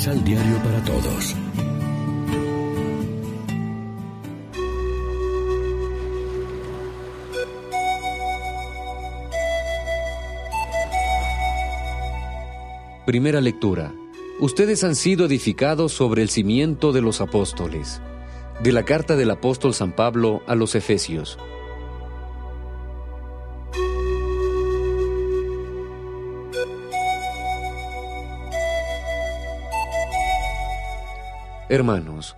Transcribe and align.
Misal 0.00 0.24
Diario 0.24 0.56
para 0.62 0.82
Todos. 0.82 1.36
Primera 13.04 13.42
lectura. 13.42 13.92
Ustedes 14.40 14.84
han 14.84 14.96
sido 14.96 15.26
edificados 15.26 15.92
sobre 15.92 16.22
el 16.22 16.30
cimiento 16.30 16.92
de 16.92 17.02
los 17.02 17.20
apóstoles. 17.20 18.00
De 18.62 18.72
la 18.72 18.86
carta 18.86 19.16
del 19.16 19.30
apóstol 19.30 19.74
San 19.74 19.94
Pablo 19.94 20.40
a 20.46 20.54
los 20.54 20.74
Efesios. 20.76 21.38
Hermanos, 31.70 32.34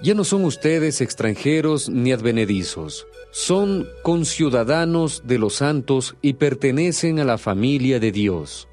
ya 0.00 0.14
no 0.14 0.22
son 0.22 0.44
ustedes 0.44 1.00
extranjeros 1.00 1.88
ni 1.88 2.12
advenedizos, 2.12 3.04
son 3.32 3.84
conciudadanos 4.04 5.22
de 5.26 5.38
los 5.40 5.54
santos 5.56 6.14
y 6.22 6.34
pertenecen 6.34 7.18
a 7.18 7.24
la 7.24 7.36
familia 7.36 7.98
de 7.98 8.12
Dios, 8.12 8.68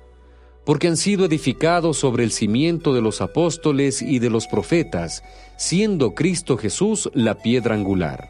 porque 0.68 0.88
han 0.88 0.98
sido 0.98 1.26
edificados 1.26 1.98
sobre 1.98 2.23
el 2.23 2.32
cimiento 2.32 2.94
de 2.94 3.02
los 3.02 3.22
apóstoles 3.22 4.04
y 4.04 4.20
de 4.20 4.30
los 4.30 4.46
profetas, 4.46 5.23
siendo 5.58 6.14
Cristo 6.14 6.58
Jesús 6.58 7.09
la 7.16 7.40
piedra 7.40 7.73
angular. 7.73 8.30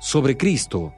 Sobre 0.00 0.36
Cristo, 0.36 0.94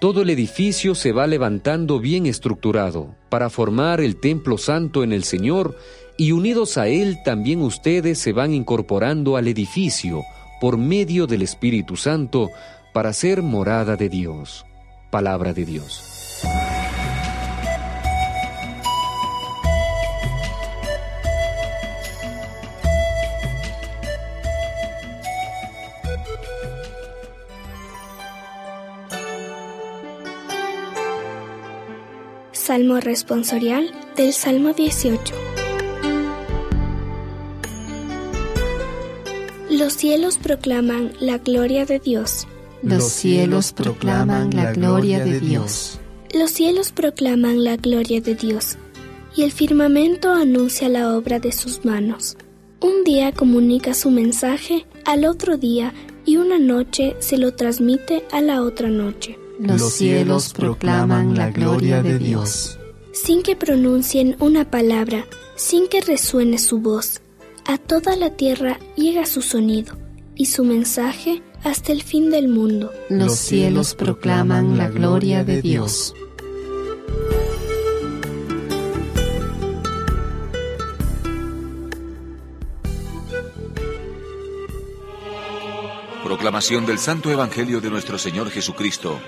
todo 0.00 0.22
el 0.22 0.30
edificio 0.30 0.96
se 0.96 1.12
va 1.12 1.28
levantando 1.28 2.00
bien 2.00 2.26
estructurado 2.26 3.14
para 3.28 3.48
formar 3.48 4.00
el 4.00 4.18
templo 4.18 4.58
santo 4.58 5.04
en 5.04 5.12
el 5.12 5.22
Señor 5.22 5.76
y 6.16 6.32
unidos 6.32 6.78
a 6.78 6.88
Él 6.88 7.18
también 7.24 7.62
ustedes 7.62 8.18
se 8.18 8.32
van 8.32 8.52
incorporando 8.52 9.36
al 9.36 9.48
edificio 9.48 10.24
por 10.60 10.78
medio 10.78 11.26
del 11.26 11.42
Espíritu 11.42 11.96
Santo 11.96 12.50
para 12.92 13.12
ser 13.12 13.42
morada 13.42 13.96
de 13.96 14.08
Dios. 14.08 14.66
Palabra 15.10 15.52
de 15.52 15.64
Dios. 15.64 16.44
Salmo 32.52 33.00
responsorial 33.00 33.90
del 34.16 34.32
Salmo 34.32 34.72
18. 34.72 35.61
Los 39.72 39.94
cielos 39.94 40.36
proclaman 40.36 41.12
la 41.18 41.38
gloria 41.38 41.86
de 41.86 41.98
Dios. 41.98 42.46
Los 42.82 43.04
cielos 43.04 43.72
proclaman 43.72 44.54
la 44.54 44.72
gloria 44.72 45.24
de 45.24 45.40
Dios. 45.40 45.98
Los 46.34 46.50
cielos 46.50 46.92
proclaman 46.92 47.64
la 47.64 47.78
gloria 47.78 48.20
de 48.20 48.34
Dios, 48.34 48.76
y 49.34 49.44
el 49.44 49.50
firmamento 49.50 50.30
anuncia 50.30 50.90
la 50.90 51.16
obra 51.16 51.40
de 51.40 51.52
sus 51.52 51.86
manos. 51.86 52.36
Un 52.82 53.02
día 53.02 53.32
comunica 53.32 53.94
su 53.94 54.10
mensaje 54.10 54.84
al 55.06 55.24
otro 55.24 55.56
día 55.56 55.94
y 56.26 56.36
una 56.36 56.58
noche 56.58 57.16
se 57.20 57.38
lo 57.38 57.54
transmite 57.54 58.24
a 58.30 58.42
la 58.42 58.60
otra 58.60 58.90
noche. 58.90 59.38
Los 59.58 59.94
cielos 59.94 60.52
proclaman 60.52 61.34
la 61.34 61.50
gloria 61.50 62.02
de 62.02 62.18
Dios. 62.18 62.78
Sin 63.12 63.42
que 63.42 63.56
pronuncien 63.56 64.36
una 64.38 64.70
palabra, 64.70 65.24
sin 65.56 65.88
que 65.88 66.02
resuene 66.02 66.58
su 66.58 66.80
voz, 66.80 67.22
a 67.66 67.78
toda 67.78 68.16
la 68.16 68.30
tierra 68.30 68.78
llega 68.96 69.26
su 69.26 69.42
sonido 69.42 69.96
y 70.34 70.46
su 70.46 70.64
mensaje 70.64 71.42
hasta 71.62 71.92
el 71.92 72.02
fin 72.02 72.30
del 72.30 72.48
mundo. 72.48 72.92
Los 73.08 73.36
cielos 73.36 73.94
proclaman 73.94 74.76
la 74.76 74.88
gloria 74.88 75.44
de 75.44 75.62
Dios. 75.62 76.14
Proclamación 86.24 86.86
del 86.86 86.98
Santo 86.98 87.30
Evangelio 87.30 87.80
de 87.80 87.90
nuestro 87.90 88.18
Señor 88.18 88.50
Jesucristo, 88.50 89.20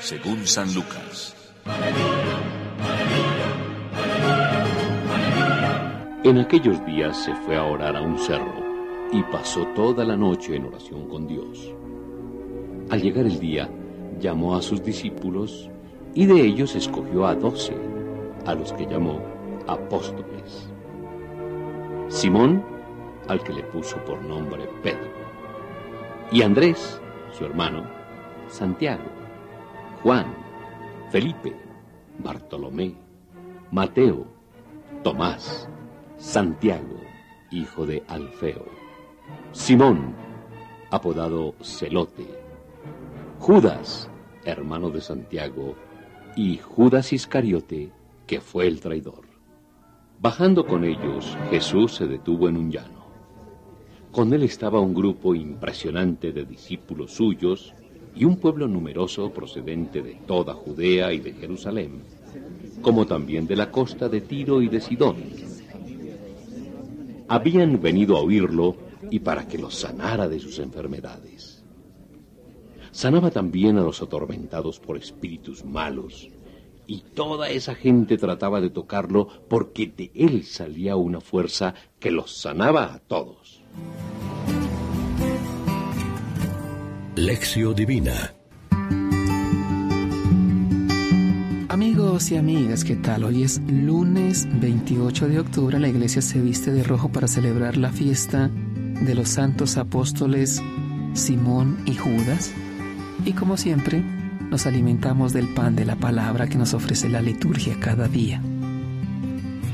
según 0.00 0.46
San 0.46 0.72
Lucas. 0.72 1.34
En 6.30 6.38
aquellos 6.38 6.86
días 6.86 7.16
se 7.16 7.34
fue 7.34 7.56
a 7.56 7.64
orar 7.64 7.96
a 7.96 8.02
un 8.02 8.16
cerro 8.16 8.54
y 9.10 9.20
pasó 9.32 9.66
toda 9.74 10.04
la 10.04 10.16
noche 10.16 10.54
en 10.54 10.66
oración 10.66 11.08
con 11.08 11.26
Dios. 11.26 11.74
Al 12.88 13.02
llegar 13.02 13.26
el 13.26 13.40
día, 13.40 13.68
llamó 14.20 14.54
a 14.54 14.62
sus 14.62 14.80
discípulos 14.80 15.68
y 16.14 16.26
de 16.26 16.40
ellos 16.40 16.76
escogió 16.76 17.26
a 17.26 17.34
doce, 17.34 17.76
a 18.46 18.54
los 18.54 18.72
que 18.74 18.86
llamó 18.86 19.20
apóstoles. 19.66 20.70
Simón, 22.06 22.64
al 23.26 23.42
que 23.42 23.52
le 23.52 23.64
puso 23.64 23.96
por 24.04 24.22
nombre 24.22 24.68
Pedro, 24.84 25.10
y 26.30 26.42
Andrés, 26.42 27.02
su 27.32 27.44
hermano, 27.44 27.82
Santiago, 28.46 29.02
Juan, 30.04 30.26
Felipe, 31.10 31.56
Bartolomé, 32.20 32.94
Mateo, 33.72 34.28
Tomás, 35.02 35.68
Santiago, 36.20 37.00
hijo 37.50 37.86
de 37.86 38.02
Alfeo, 38.06 38.66
Simón, 39.52 40.14
apodado 40.90 41.54
Celote, 41.62 42.26
Judas, 43.38 44.10
hermano 44.44 44.90
de 44.90 45.00
Santiago, 45.00 45.76
y 46.36 46.58
Judas 46.58 47.14
Iscariote, 47.14 47.90
que 48.26 48.42
fue 48.42 48.66
el 48.66 48.80
traidor. 48.80 49.22
Bajando 50.20 50.66
con 50.66 50.84
ellos, 50.84 51.38
Jesús 51.48 51.94
se 51.94 52.06
detuvo 52.06 52.50
en 52.50 52.58
un 52.58 52.70
llano. 52.70 53.06
Con 54.12 54.34
él 54.34 54.42
estaba 54.42 54.78
un 54.78 54.92
grupo 54.92 55.34
impresionante 55.34 56.32
de 56.32 56.44
discípulos 56.44 57.12
suyos 57.12 57.72
y 58.14 58.26
un 58.26 58.36
pueblo 58.36 58.68
numeroso 58.68 59.32
procedente 59.32 60.02
de 60.02 60.16
toda 60.26 60.52
Judea 60.52 61.14
y 61.14 61.20
de 61.20 61.32
Jerusalén, 61.32 62.02
como 62.82 63.06
también 63.06 63.46
de 63.46 63.56
la 63.56 63.70
costa 63.70 64.10
de 64.10 64.20
Tiro 64.20 64.60
y 64.60 64.68
de 64.68 64.82
Sidón 64.82 65.16
habían 67.30 67.80
venido 67.80 68.16
a 68.16 68.22
oírlo 68.22 68.76
y 69.08 69.20
para 69.20 69.46
que 69.46 69.56
los 69.56 69.76
sanara 69.76 70.26
de 70.26 70.40
sus 70.40 70.58
enfermedades. 70.58 71.64
Sanaba 72.90 73.30
también 73.30 73.78
a 73.78 73.82
los 73.82 74.02
atormentados 74.02 74.80
por 74.80 74.96
espíritus 74.96 75.64
malos, 75.64 76.28
y 76.88 77.02
toda 77.14 77.48
esa 77.48 77.76
gente 77.76 78.18
trataba 78.18 78.60
de 78.60 78.70
tocarlo 78.70 79.28
porque 79.48 79.86
de 79.86 80.10
él 80.12 80.42
salía 80.42 80.96
una 80.96 81.20
fuerza 81.20 81.72
que 82.00 82.10
los 82.10 82.32
sanaba 82.36 82.94
a 82.94 82.98
todos. 82.98 83.62
Lección 87.14 87.76
Divina 87.76 88.34
Amigos 91.70 92.32
y 92.32 92.36
amigas, 92.36 92.82
¿qué 92.82 92.96
tal? 92.96 93.22
Hoy 93.22 93.44
es 93.44 93.60
lunes 93.68 94.48
28 94.60 95.28
de 95.28 95.38
octubre. 95.38 95.78
La 95.78 95.86
iglesia 95.86 96.20
se 96.20 96.40
viste 96.40 96.72
de 96.72 96.82
rojo 96.82 97.10
para 97.10 97.28
celebrar 97.28 97.76
la 97.76 97.92
fiesta 97.92 98.48
de 98.48 99.14
los 99.14 99.28
santos 99.28 99.76
apóstoles 99.76 100.60
Simón 101.12 101.78
y 101.86 101.94
Judas. 101.94 102.52
Y 103.24 103.34
como 103.34 103.56
siempre, 103.56 104.02
nos 104.50 104.66
alimentamos 104.66 105.32
del 105.32 105.54
pan 105.54 105.76
de 105.76 105.84
la 105.84 105.94
palabra 105.94 106.48
que 106.48 106.58
nos 106.58 106.74
ofrece 106.74 107.08
la 107.08 107.22
liturgia 107.22 107.76
cada 107.78 108.08
día. 108.08 108.42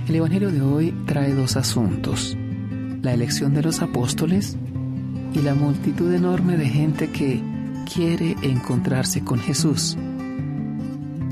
El 0.06 0.16
Evangelio 0.16 0.50
de 0.52 0.60
hoy 0.60 0.94
trae 1.06 1.32
dos 1.32 1.56
asuntos, 1.56 2.36
la 3.00 3.14
elección 3.14 3.54
de 3.54 3.62
los 3.62 3.80
apóstoles 3.80 4.58
y 5.32 5.38
la 5.38 5.54
multitud 5.54 6.12
enorme 6.12 6.58
de 6.58 6.68
gente 6.68 7.08
que 7.08 7.40
quiere 7.90 8.36
encontrarse 8.42 9.24
con 9.24 9.38
Jesús. 9.38 9.96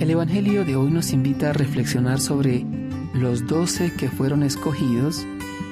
El 0.00 0.10
Evangelio 0.10 0.64
de 0.64 0.74
hoy 0.74 0.90
nos 0.90 1.12
invita 1.12 1.50
a 1.50 1.52
reflexionar 1.52 2.20
sobre 2.20 2.66
los 3.14 3.46
doce 3.46 3.92
que 3.92 4.08
fueron 4.08 4.42
escogidos 4.42 5.24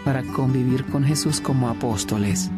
para 0.04 0.22
convivir 0.22 0.84
con 0.84 1.02
Jesús 1.02 1.40
como 1.40 1.69
apóstoles. 1.69 2.48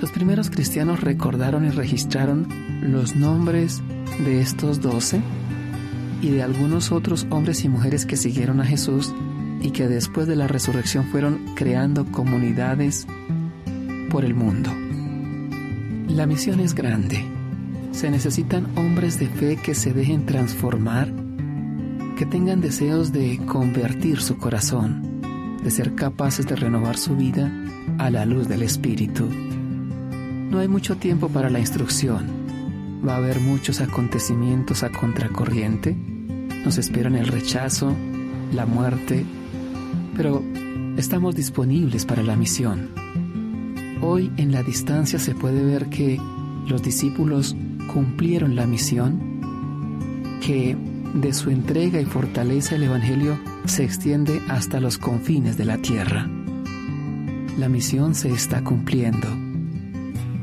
Los 0.00 0.10
primeros 0.12 0.48
cristianos 0.48 1.02
recordaron 1.02 1.66
y 1.66 1.70
registraron 1.70 2.48
los 2.80 3.14
nombres 3.14 3.82
de 4.24 4.40
estos 4.40 4.80
doce 4.80 5.20
y 6.22 6.30
de 6.30 6.42
algunos 6.42 6.90
otros 6.90 7.26
hombres 7.28 7.62
y 7.64 7.68
mujeres 7.68 8.06
que 8.06 8.16
siguieron 8.16 8.58
a 8.60 8.64
Jesús 8.64 9.14
y 9.60 9.72
que 9.72 9.88
después 9.88 10.26
de 10.26 10.36
la 10.36 10.48
resurrección 10.48 11.04
fueron 11.04 11.54
creando 11.54 12.06
comunidades 12.06 13.06
por 14.10 14.24
el 14.24 14.34
mundo. 14.34 14.70
La 16.08 16.26
misión 16.26 16.60
es 16.60 16.74
grande 16.74 17.35
se 17.96 18.10
necesitan 18.10 18.66
hombres 18.76 19.18
de 19.18 19.26
fe 19.26 19.56
que 19.56 19.74
se 19.74 19.94
dejen 19.94 20.26
transformar, 20.26 21.10
que 22.18 22.26
tengan 22.26 22.60
deseos 22.60 23.10
de 23.10 23.40
convertir 23.46 24.20
su 24.20 24.36
corazón, 24.36 25.22
de 25.64 25.70
ser 25.70 25.94
capaces 25.94 26.46
de 26.46 26.56
renovar 26.56 26.98
su 26.98 27.16
vida 27.16 27.50
a 27.96 28.10
la 28.10 28.26
luz 28.26 28.48
del 28.48 28.62
Espíritu. 28.62 29.26
No 29.30 30.58
hay 30.58 30.68
mucho 30.68 30.98
tiempo 30.98 31.30
para 31.30 31.48
la 31.48 31.58
instrucción. 31.58 32.26
Va 33.06 33.14
a 33.14 33.16
haber 33.16 33.40
muchos 33.40 33.80
acontecimientos 33.80 34.82
a 34.82 34.90
contracorriente. 34.90 35.96
Nos 36.66 36.76
esperan 36.76 37.14
el 37.14 37.28
rechazo, 37.28 37.94
la 38.52 38.66
muerte, 38.66 39.24
pero 40.14 40.44
estamos 40.98 41.34
disponibles 41.34 42.04
para 42.04 42.22
la 42.22 42.36
misión. 42.36 42.90
Hoy 44.02 44.30
en 44.36 44.52
la 44.52 44.62
distancia 44.62 45.18
se 45.18 45.34
puede 45.34 45.64
ver 45.64 45.88
que 45.88 46.20
los 46.68 46.82
discípulos 46.82 47.56
cumplieron 47.86 48.56
la 48.56 48.66
misión, 48.66 49.40
que 50.40 50.76
de 51.14 51.32
su 51.32 51.50
entrega 51.50 52.00
y 52.00 52.04
fortaleza 52.04 52.76
el 52.76 52.84
Evangelio 52.84 53.38
se 53.64 53.84
extiende 53.84 54.40
hasta 54.48 54.80
los 54.80 54.98
confines 54.98 55.56
de 55.56 55.64
la 55.64 55.78
tierra. 55.78 56.28
La 57.58 57.68
misión 57.68 58.14
se 58.14 58.30
está 58.30 58.62
cumpliendo. 58.62 59.28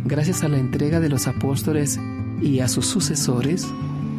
Gracias 0.06 0.44
a 0.44 0.50
la 0.50 0.57
entrega 0.57 1.00
de 1.00 1.10
los 1.10 1.28
apóstoles 1.28 2.00
y 2.42 2.60
a 2.60 2.68
sus 2.68 2.88
sucesores, 2.88 3.68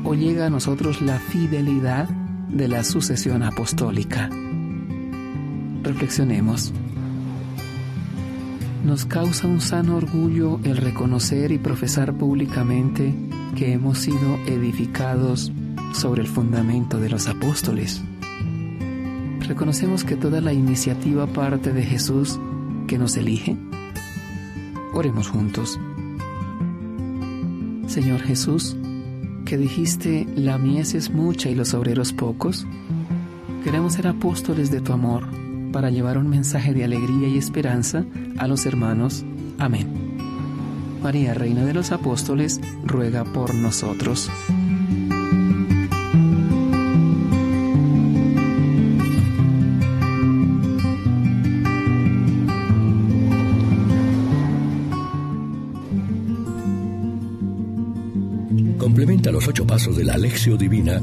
hoy 0.04 0.18
llega 0.18 0.46
a 0.46 0.50
nosotros 0.50 1.02
la 1.02 1.18
fidelidad 1.18 2.08
de 2.48 2.68
la 2.68 2.84
sucesión 2.84 3.42
apostólica. 3.42 4.30
Reflexionemos. 5.82 6.72
Nos 8.84 9.06
causa 9.06 9.48
un 9.48 9.62
sano 9.62 9.96
orgullo 9.96 10.60
el 10.62 10.76
reconocer 10.76 11.52
y 11.52 11.58
profesar 11.58 12.12
públicamente 12.12 13.14
que 13.56 13.72
hemos 13.72 13.96
sido 13.96 14.36
edificados 14.46 15.50
sobre 15.94 16.20
el 16.20 16.28
fundamento 16.28 17.00
de 17.00 17.08
los 17.08 17.26
apóstoles. 17.26 18.02
Reconocemos 19.40 20.04
que 20.04 20.16
toda 20.16 20.42
la 20.42 20.52
iniciativa 20.52 21.26
parte 21.26 21.72
de 21.72 21.82
Jesús 21.82 22.38
que 22.86 22.98
nos 22.98 23.16
elige. 23.16 23.56
Oremos 24.92 25.28
juntos. 25.28 25.80
Señor 27.86 28.20
Jesús, 28.20 28.76
que 29.46 29.56
dijiste, 29.56 30.26
la 30.36 30.58
mies 30.58 30.94
es 30.94 31.08
mucha 31.10 31.48
y 31.48 31.54
los 31.54 31.72
obreros 31.72 32.12
pocos, 32.12 32.66
queremos 33.64 33.94
ser 33.94 34.08
apóstoles 34.08 34.70
de 34.70 34.82
tu 34.82 34.92
amor 34.92 35.24
para 35.74 35.90
llevar 35.90 36.18
un 36.18 36.28
mensaje 36.28 36.72
de 36.72 36.84
alegría 36.84 37.26
y 37.26 37.36
esperanza 37.36 38.04
a 38.38 38.46
los 38.46 38.64
hermanos. 38.64 39.24
Amén. 39.58 39.88
María, 41.02 41.34
Reina 41.34 41.64
de 41.64 41.74
los 41.74 41.90
Apóstoles, 41.90 42.60
ruega 42.84 43.24
por 43.24 43.52
nosotros. 43.56 44.30
Complementa 58.78 59.32
los 59.32 59.48
ocho 59.48 59.66
pasos 59.66 59.96
de 59.96 60.04
la 60.04 60.14
Alexio 60.14 60.56
Divina 60.56 61.02